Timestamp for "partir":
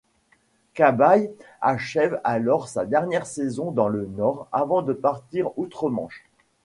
4.93-5.51